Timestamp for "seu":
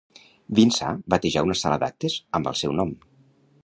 2.65-2.79